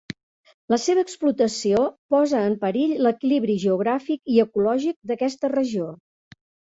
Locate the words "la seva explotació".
0.73-1.83